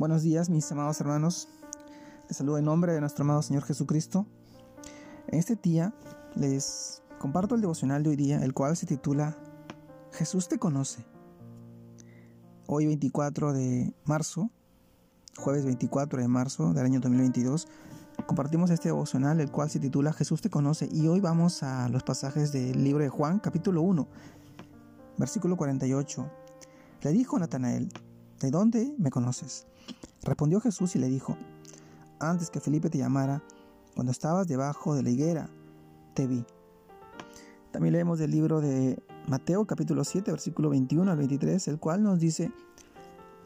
[0.00, 1.46] Buenos días, mis amados hermanos.
[2.26, 4.24] Les saludo en nombre de nuestro amado Señor Jesucristo.
[5.26, 5.92] En este día
[6.34, 9.36] les comparto el devocional de hoy día, el cual se titula
[10.12, 11.04] Jesús te conoce.
[12.66, 14.48] Hoy 24 de marzo,
[15.36, 17.68] jueves 24 de marzo del año 2022,
[18.24, 20.88] compartimos este devocional, el cual se titula Jesús te conoce.
[20.90, 24.08] Y hoy vamos a los pasajes del libro de Juan, capítulo 1,
[25.18, 26.26] versículo 48.
[27.02, 27.92] Le dijo Natanael,
[28.40, 29.66] ¿de dónde me conoces?
[30.22, 31.36] Respondió Jesús y le dijo,
[32.18, 33.42] antes que Felipe te llamara,
[33.94, 35.50] cuando estabas debajo de la higuera,
[36.14, 36.44] te vi.
[37.70, 42.18] También leemos del libro de Mateo capítulo 7, versículo 21 al 23, el cual nos
[42.18, 42.50] dice,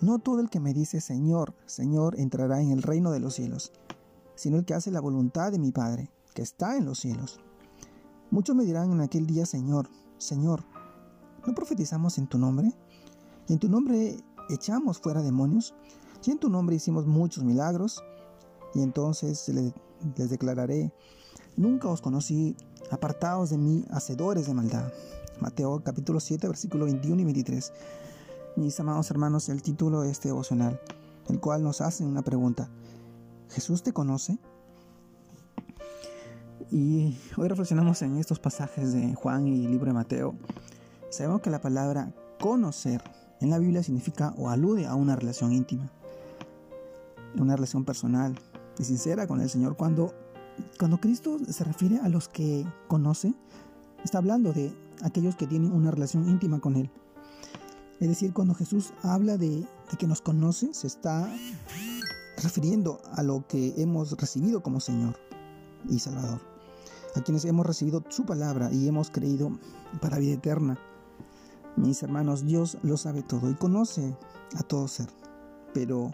[0.01, 3.73] No todo el que me dice Señor, Señor entrará en el reino de los cielos,
[4.37, 7.41] sino el que hace la voluntad de mi Padre, que está en los cielos.
[8.31, 10.65] Muchos me dirán en aquel día, Señor, Señor,
[11.47, 12.73] ¿no profetizamos en tu nombre?
[13.49, 14.17] ¿Y en tu nombre
[14.49, 15.75] echamos fuera demonios?
[16.25, 18.03] Y en tu nombre hicimos muchos milagros.
[18.75, 20.93] Y entonces les declararé,
[21.57, 22.57] nunca os conocí,
[22.91, 24.93] apartados de mí, hacedores de maldad.
[25.41, 27.73] Mateo capítulo 7, versículo 21 y 23.
[28.57, 30.81] Mis amados hermanos, el título de este devocional,
[31.29, 32.69] el cual nos hace una pregunta.
[33.51, 34.39] ¿Jesús te conoce?
[36.71, 40.35] Y hoy reflexionamos en estos pasajes de Juan y libro de Mateo.
[41.11, 43.03] Sabemos que la palabra conocer
[43.45, 45.91] en la Biblia significa o alude a una relación íntima
[47.43, 48.39] una relación personal
[48.79, 49.77] y sincera con el Señor.
[49.77, 50.15] Cuando,
[50.79, 53.35] cuando Cristo se refiere a los que conoce,
[54.05, 54.73] está hablando de
[55.03, 56.91] aquellos que tienen una relación íntima con Él.
[58.01, 61.33] Es decir, cuando Jesús habla de, de que nos conoce, se está
[62.43, 65.17] refiriendo a lo que hemos recibido como Señor
[65.89, 66.41] y Salvador.
[67.15, 69.57] A quienes hemos recibido su palabra y hemos creído
[70.01, 70.79] para vida eterna.
[71.77, 74.17] Mis hermanos, Dios lo sabe todo y conoce
[74.57, 75.09] a todo ser.
[75.73, 76.13] Pero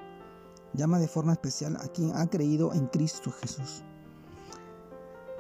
[0.72, 3.82] llama de forma especial a quien ha creído en Cristo Jesús.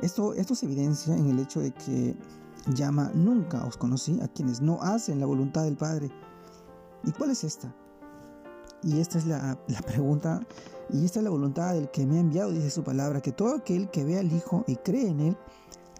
[0.02, 2.16] Esto, esto se evidencia en el hecho de que
[2.74, 6.10] llama nunca os conocí a quienes no hacen la voluntad del Padre.
[7.04, 7.74] ¿Y cuál es esta?
[8.82, 10.40] Y esta es la, la, pregunta,
[10.90, 13.54] y esta es la voluntad del que me ha enviado, dice su palabra, que todo
[13.54, 15.36] aquel que ve al Hijo y cree en Él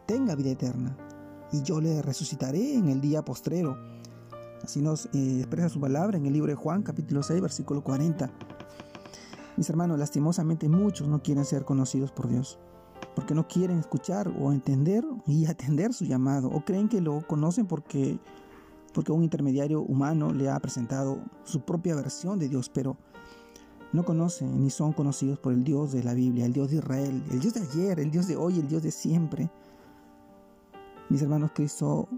[0.06, 0.96] tenga vida eterna,
[1.52, 3.76] y yo le resucitaré en el día postrero.
[4.62, 8.30] Así nos eh, expresa su palabra en el libro de Juan, capítulo 6, versículo 40.
[9.56, 12.58] Mis hermanos, lastimosamente muchos no quieren ser conocidos por Dios,
[13.14, 17.66] porque no quieren escuchar o entender y atender su llamado, o creen que lo conocen
[17.66, 18.18] porque,
[18.92, 22.96] porque un intermediario humano le ha presentado su propia versión de Dios, pero
[23.92, 27.24] no conocen ni son conocidos por el Dios de la Biblia, el Dios de Israel,
[27.30, 29.50] el Dios de ayer, el Dios de hoy, el Dios de siempre.
[31.08, 32.08] Mis hermanos, Cristo,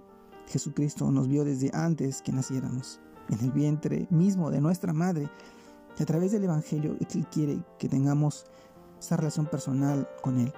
[0.49, 5.31] Jesucristo nos vio desde antes que naciéramos, en el vientre mismo de nuestra madre
[5.99, 8.47] y a través del Evangelio Él quiere que tengamos
[8.99, 10.53] esa relación personal con Él,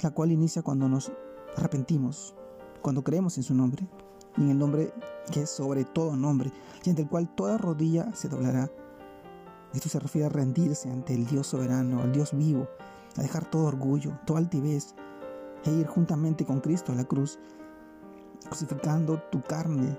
[0.00, 1.12] la cual inicia cuando nos
[1.56, 2.34] arrepentimos,
[2.82, 3.88] cuando creemos en su nombre,
[4.36, 4.92] y en el nombre
[5.32, 6.52] que es sobre todo nombre,
[6.84, 8.70] y ante el cual toda rodilla se doblará.
[9.74, 12.68] Esto se refiere a rendirse ante el Dios soberano, al Dios vivo,
[13.16, 14.94] a dejar todo orgullo, toda altivez,
[15.64, 17.38] e ir juntamente con Cristo a la cruz,
[18.48, 19.98] crucificando tu carne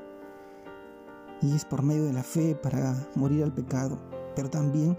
[1.42, 3.98] y es por medio de la fe para morir al pecado,
[4.36, 4.98] pero también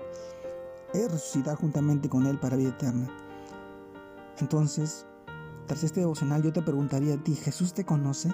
[0.94, 3.08] es resucitar juntamente con Él para vida eterna.
[4.38, 5.06] Entonces,
[5.66, 8.30] tras este devocional yo te preguntaría a ti, ¿Jesús te conoce?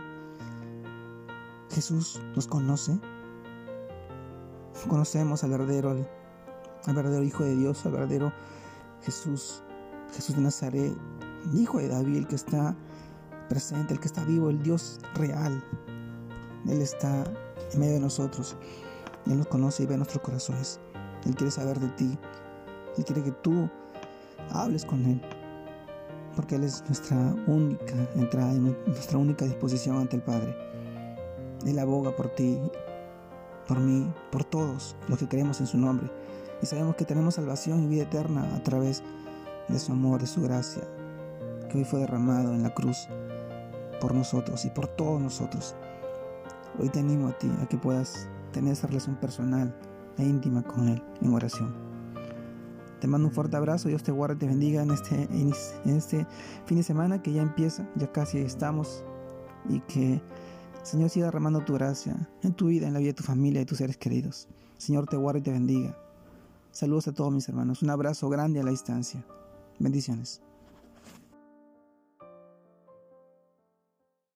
[1.70, 2.98] ¿Jesús nos conoce?
[4.88, 8.32] Conocemos al verdadero, al verdadero Hijo de Dios, al verdadero
[9.02, 9.62] Jesús,
[10.14, 10.96] Jesús de Nazaret,
[11.54, 12.76] Hijo de David, el que está
[13.46, 15.62] presente, el que está vivo, el Dios real.
[16.68, 17.24] Él está
[17.72, 18.56] en medio de nosotros.
[19.26, 20.80] Él nos conoce y ve nuestros corazones.
[21.24, 22.18] Él quiere saber de ti.
[22.96, 23.68] Él quiere que tú
[24.50, 25.20] hables con Él.
[26.34, 30.56] Porque Él es nuestra única entrada y nuestra única disposición ante el Padre.
[31.64, 32.60] Él aboga por ti,
[33.66, 36.10] por mí, por todos los que creemos en su nombre.
[36.62, 39.02] Y sabemos que tenemos salvación y vida eterna a través
[39.68, 40.82] de su amor, de su gracia,
[41.68, 43.08] que hoy fue derramado en la cruz
[44.00, 45.74] por nosotros y por todos nosotros.
[46.78, 49.74] Hoy te animo a ti a que puedas tener esa relación personal
[50.18, 51.74] e íntima con Él en oración.
[53.00, 56.26] Te mando un fuerte abrazo, Dios te guarde y te bendiga en este, en este
[56.64, 59.04] fin de semana que ya empieza, ya casi estamos
[59.68, 60.22] y que
[60.82, 63.64] Señor siga derramando tu gracia en tu vida, en la vida de tu familia y
[63.64, 64.48] de tus seres queridos.
[64.78, 65.98] Señor te guarde y te bendiga.
[66.70, 69.24] Saludos a todos mis hermanos, un abrazo grande a la distancia.
[69.78, 70.42] Bendiciones.